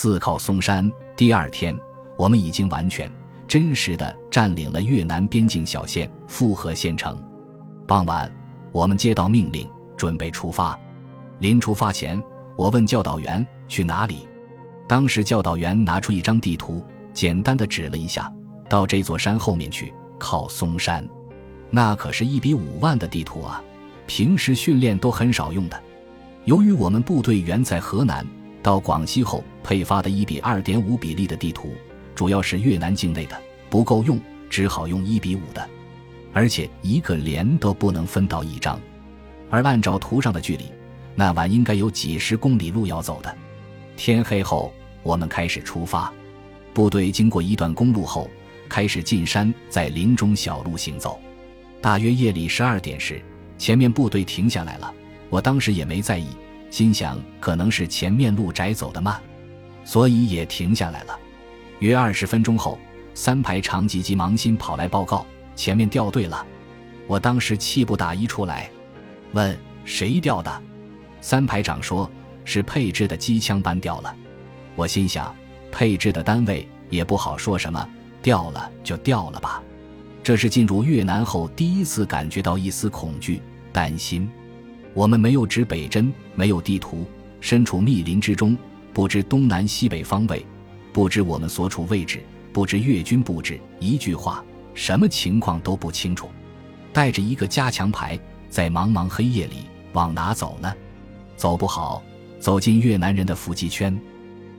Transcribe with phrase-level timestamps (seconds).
[0.00, 1.78] 自靠松山第二天，
[2.16, 3.12] 我们已经完全
[3.46, 7.22] 真实的占领了越南边境小县富河县城。
[7.86, 8.34] 傍晚，
[8.72, 9.68] 我们接到命令，
[9.98, 10.74] 准备出发。
[11.40, 12.18] 临出发前，
[12.56, 14.26] 我问教导员去哪里。
[14.88, 16.82] 当时教导员拿出一张地图，
[17.12, 18.32] 简单的指了一下，
[18.70, 21.06] 到这座山后面去，靠松山。
[21.68, 23.62] 那可是一比五万的地图啊，
[24.06, 25.78] 平时训练都很少用的。
[26.46, 28.26] 由于我们部队原在河南。
[28.62, 31.74] 到广西后配发的一比二点五比例的地图，
[32.14, 35.68] 主要是越南境内的，不够用，只好用一比五的，
[36.32, 38.78] 而且一个连都不能分到一张。
[39.48, 40.66] 而按照图上的距离，
[41.14, 43.34] 那晚应该有几十公里路要走的。
[43.96, 46.12] 天黑后，我们开始出发。
[46.72, 48.30] 部队经过一段公路后，
[48.68, 51.18] 开始进山，在林中小路行走。
[51.80, 53.20] 大约夜里十二点时，
[53.58, 54.94] 前面部队停下来了。
[55.30, 56.28] 我当时也没在意。
[56.70, 59.20] 心想可能是前面路窄走得慢，
[59.84, 61.18] 所以也停下来了。
[61.80, 62.78] 约二十分钟后，
[63.12, 66.46] 三排长急急忙心跑来报告，前面掉队了。
[67.06, 68.70] 我当时气不打一处来，
[69.32, 70.62] 问谁掉的？
[71.20, 72.08] 三排长说
[72.44, 74.14] 是配置的机枪班掉了。
[74.76, 75.34] 我心想，
[75.72, 77.88] 配置的单位也不好说什么，
[78.22, 79.60] 掉了就掉了吧。
[80.22, 84.30] 这是进入越南后第一次感觉到一丝恐惧、担心。
[84.92, 87.06] 我们没有指北针，没有地图，
[87.40, 88.56] 身处密林之中，
[88.92, 90.44] 不知东南西北方位，
[90.92, 92.20] 不知我们所处位置，
[92.52, 96.28] 不知越军布置，一句话，什么情况都不清楚。
[96.92, 98.18] 带着一个加强牌，
[98.48, 99.58] 在茫茫黑夜里
[99.92, 100.72] 往哪走呢？
[101.36, 102.02] 走不好，
[102.40, 103.96] 走进越南人的伏击圈。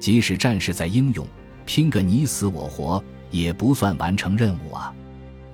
[0.00, 1.26] 即使战士再英勇，
[1.64, 4.92] 拼个你死我活，也不算完成任务啊！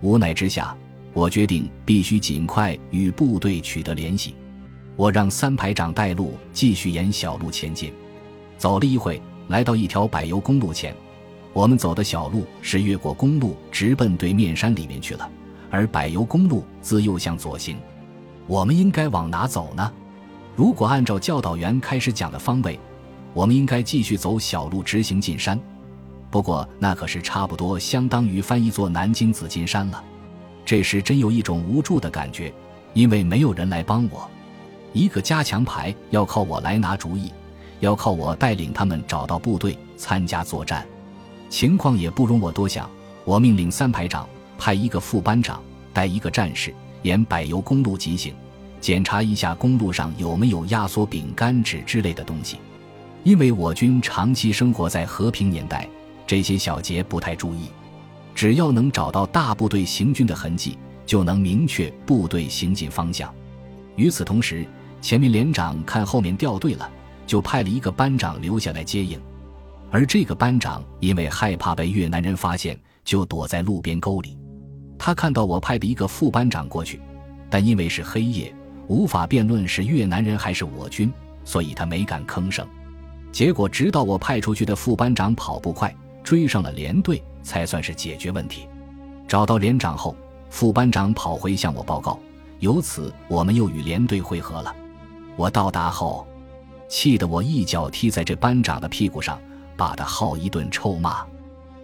[0.00, 0.74] 无奈之下，
[1.12, 4.34] 我决定必须尽快与部队取得联系。
[4.96, 7.92] 我让三排长带路，继续沿小路前进。
[8.58, 10.94] 走了一会，来到一条柏油公路前。
[11.52, 15.28] 我们走的小路是越过公路，直奔对面山里面去了。
[15.70, 17.76] 而柏油公路自右向左行。
[18.46, 19.92] 我们应该往哪走呢？
[20.54, 22.78] 如果按照教导员开始讲的方位，
[23.32, 25.58] 我们应该继续走小路直行进山。
[26.30, 30.02] 不过那可是差不多相当于翻一座南京紫金山了。
[30.64, 32.52] 这时真有一种无助的感觉，
[32.94, 34.30] 因为没有人来帮我。
[34.92, 37.32] 一个加强排要靠我来拿主意，
[37.80, 40.86] 要靠我带领他们找到部队参加作战，
[41.48, 42.88] 情况也不容我多想。
[43.24, 48.34] 我命令三排长派一个副班长带一个战士沿柏油公路急行，
[48.80, 52.58] 检查一下公路上有没有压缩饼干纸之类的东西，
[53.22, 55.88] 因为我军长期生活在和平年代，
[56.26, 57.68] 这些小节不太注意。
[58.34, 60.76] 只要能找到大部队行军的痕迹，
[61.06, 63.32] 就能明确部队行进方向。
[63.94, 64.66] 与此同时，
[65.02, 66.88] 前面连长看后面掉队了，
[67.26, 69.20] 就派了一个班长留下来接应，
[69.90, 74.38] 而这个班长因为害怕被越南人发现，就躲在路边沟里。
[74.96, 77.00] 他看到我派的一个副班长过去，
[77.50, 78.54] 但因为是黑夜，
[78.86, 81.12] 无法辩论是越南人还是我军，
[81.44, 82.64] 所以他没敢吭声。
[83.32, 85.92] 结果直到我派出去的副班长跑步快，
[86.22, 88.68] 追上了连队，才算是解决问题。
[89.26, 90.14] 找到连长后，
[90.48, 92.16] 副班长跑回向我报告，
[92.60, 94.72] 由此我们又与连队会合了。
[95.36, 96.26] 我到达后，
[96.88, 99.40] 气得我一脚踢在这班长的屁股上，
[99.76, 101.24] 把他好一顿臭骂。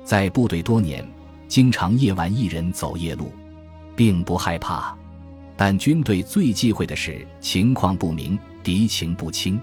[0.04, 1.06] 在部队多年，
[1.48, 3.32] 经常夜晚一人走夜路，
[3.96, 4.94] 并不害怕。
[5.56, 9.58] 但军队最忌讳的是情况不明、敌情不清，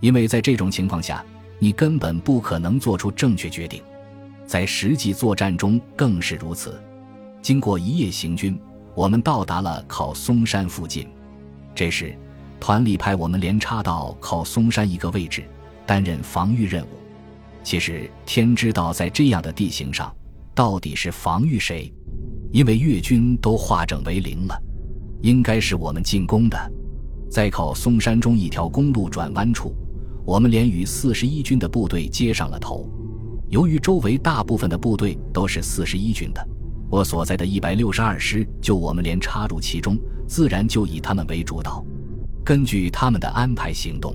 [0.00, 1.24] 因为在这种情况下，
[1.58, 3.82] 你根本不可能做出正确决定。
[4.46, 6.78] 在实际作战中更是如此。
[7.40, 8.60] 经过一夜行军，
[8.94, 11.08] 我们到达了靠松山附近。
[11.74, 12.14] 这时。
[12.60, 15.44] 团里派我们连插到靠松山一个位置，
[15.86, 16.88] 担任防御任务。
[17.62, 20.14] 其实天知道，在这样的地形上，
[20.54, 21.92] 到底是防御谁？
[22.52, 24.56] 因为越军都化整为零了，
[25.22, 26.72] 应该是我们进攻的。
[27.30, 29.74] 在靠松山中一条公路转弯处，
[30.24, 32.88] 我们连与四十一军的部队接上了头。
[33.48, 36.48] 由于周围大部分的部队都是四十一军的，
[36.90, 39.98] 我所在的一百六十二师就我们连插入其中，
[40.28, 41.84] 自然就以他们为主导。
[42.44, 44.14] 根据他们的安排行动，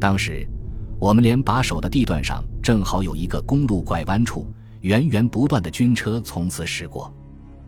[0.00, 0.44] 当时
[0.98, 7.14] 我们连把守的地段上正好有一个公路拐弯处，源源不断的军车从此驶过。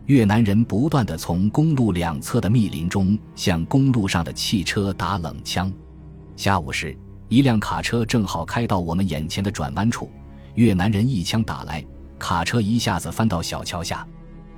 [0.07, 5.71] 越南人不断的从公路两侧的密林中向公路上的汽车打冷枪。
[6.35, 6.95] 下午时，
[7.29, 10.11] 一辆卡车正好开到我们眼前的转弯处，
[10.55, 11.83] 越南人一枪打来，
[12.19, 14.05] 卡车一下子翻到小桥下，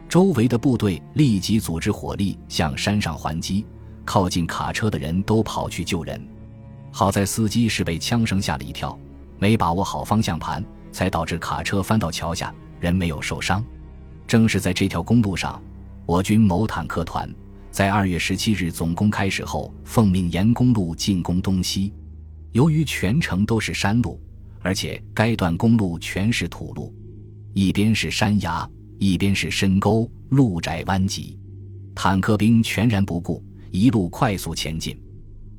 [0.10, 3.64] 周围的部队立即组织火力向山上还击。
[4.08, 6.26] 靠近卡车的人都跑去救人，
[6.94, 8.98] 好在司机是被枪声吓了一跳，
[9.38, 10.64] 没把握好方向盘，
[10.94, 13.62] 才导致卡车翻到桥下，人没有受伤。
[14.26, 15.62] 正是在这条公路上，
[16.06, 17.30] 我军某坦克团
[17.70, 21.94] 在二月十七日总攻开始后，奉命沿公路进攻东西。
[22.54, 24.18] 由于全程都是山路，
[24.62, 26.96] 而且该段公路全是土路，
[27.54, 28.68] 一边是山崖，
[29.00, 31.38] 一边是深沟，路窄弯急，
[31.94, 35.00] 坦克兵全然不顾，一路快速前进。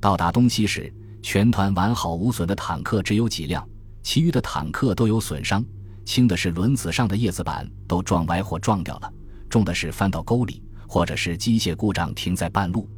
[0.01, 3.69] 到达东西时，全团完好无损的坦克只有几辆，
[4.03, 5.65] 其余的坦克都有损伤。
[6.05, 9.13] 轻的是轮子上的叶子板都撞歪或撞掉了，
[9.51, 12.89] 重的是翻到沟里，或者是机械故障停在半路。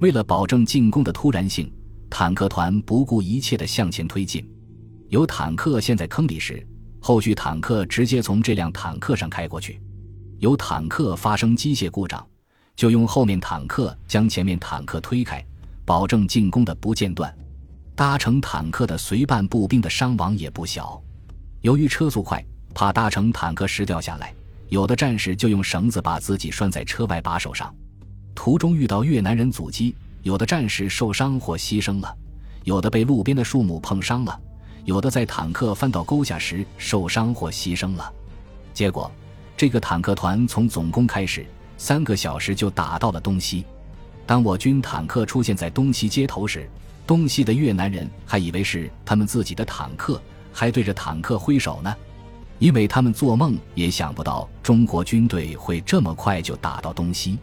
[0.00, 1.72] 为了保证进攻的突然性，
[2.10, 4.44] 坦克团不顾一切地向前推进。
[5.08, 6.66] 有坦克陷在坑里时，
[7.00, 9.74] 后续坦克直接从这辆坦克上开过去；
[10.38, 12.26] 有坦克发生机械故障，
[12.78, 15.44] 就用后面坦克将前面坦克推开，
[15.84, 17.36] 保证进攻的不间断。
[17.96, 21.02] 搭乘坦克的随伴步兵的伤亡也不小。
[21.62, 22.40] 由于车速快，
[22.72, 24.32] 怕搭乘坦克时掉下来，
[24.68, 27.74] 有的战士就用绳子把自己拴在车外把手上。
[28.32, 32.16] 途中遇到越南人阻击，有的战士受伤或牺牲了，
[32.62, 34.40] 有的被路边的树木碰伤了，
[34.84, 38.12] 有的在坦克翻到沟下时受伤或牺牲了。
[38.72, 39.10] 结果，
[39.56, 41.44] 这个坦克团从总攻开始
[41.78, 43.64] 三个小时就打到了东西。
[44.26, 46.68] 当我军坦克出现在东西街头时，
[47.06, 50.20] 东西的越南人还以为是他们自己的坦克。
[50.50, 51.94] 还对着坦克挥手呢，
[52.58, 57.38] 因为他们做梦也想不到中国军队会这么快就打到东西。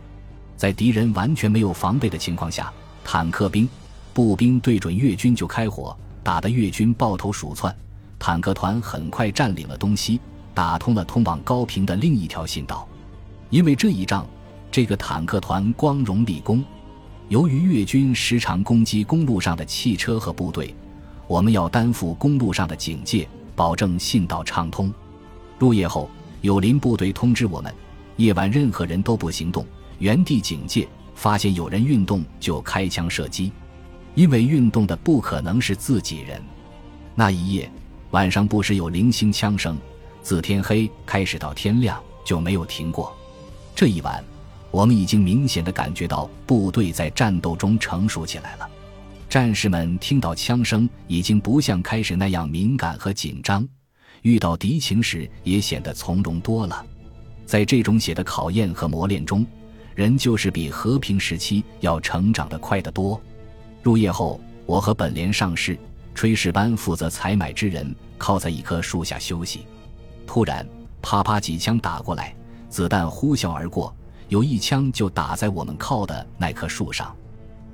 [0.58, 2.74] 在敌人完全没有防备的情况下，
[3.06, 3.70] 坦克兵、
[4.14, 7.74] 步兵对准越军就开火，打得越军抱头鼠窜。
[8.20, 10.20] 坦克团很快占领了东西，
[10.54, 12.86] 打通了通往高平的另一条信道。
[13.50, 14.28] 因为这一仗，
[14.72, 16.64] 这个坦克团光荣立功。
[17.30, 20.74] 由于越军时常攻击公路上的汽车和部队。
[21.28, 24.94] 我们要担负公路上的警戒，保证信道畅通。
[25.58, 26.08] 入夜后，
[26.42, 27.74] 友邻部队通知我们，
[28.18, 29.66] 夜晚任何人都不行动，
[29.98, 30.88] 原地警戒。
[31.16, 33.52] 发现有人运动就开枪射击，
[34.16, 36.40] 因为运动的不可能是自己人。
[37.16, 37.72] 那一夜
[38.12, 39.78] 晚上不时有零星枪声，
[40.22, 43.16] 自天黑开始到天亮就没有停过。
[43.76, 44.24] 这一晚，
[44.72, 48.70] 我们已经明显的感觉到部队在战斗中成熟起来了。
[49.28, 53.68] 战士们听到枪声，已经不像开始那样敏感和紧张，
[54.22, 56.86] 遇到敌情时也显得从容多了。
[57.46, 59.46] 在这种血的考验和磨练中，
[59.94, 63.22] 人就是比和平时期要成长得快得多。
[63.84, 65.78] 入夜后，我和本连上士、
[66.16, 69.66] 炊事班负责采买之人靠在一棵树下休息。
[70.26, 70.66] 突然，
[71.02, 72.34] 啪啪几枪打过来，
[72.70, 73.96] 子弹呼啸而过，
[74.30, 77.16] 有一枪就打在我们靠的那棵树上。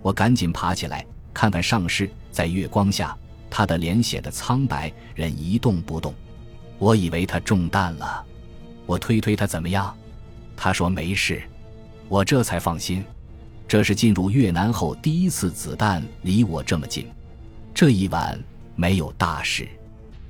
[0.01, 1.05] 我赶紧爬起来。
[1.33, 3.17] 看看上士，在月光下，
[3.49, 6.13] 他的脸显得苍白，人一动不动。
[6.77, 8.21] 我以为他中弹了，
[8.85, 9.95] 我推推他怎么样？
[10.57, 11.41] 他说没事，
[12.09, 13.01] 我这才放心。
[13.65, 17.07] 这是进入越南后第一次子弹离我这么近。
[17.73, 18.37] 这一晚
[18.75, 19.65] 没有大事。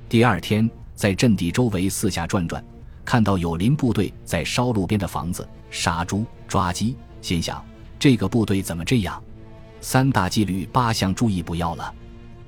[0.08, 2.64] 第二天在阵地周围四下转转，
[3.04, 7.64] 看到友邻部队在烧路边的房子，杀猪抓鸡，心想
[7.98, 9.22] 这个部队怎么这样？
[9.80, 11.92] 三大纪律八项注意不要了。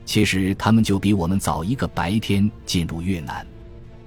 [0.04, 3.44] 其实他们就比我们早一个白天进入越南，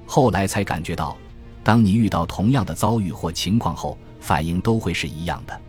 [0.05, 1.17] 后来才感觉到，
[1.63, 5.59] 当你遇到同样的遭遇或情况后，反应都会是一样的。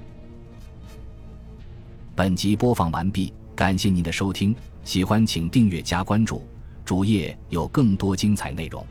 [2.15, 4.55] 本集播放完毕，感谢您的收听，
[4.85, 6.43] 喜欢请订阅加关注，
[6.85, 8.87] 主页有更多精彩内容。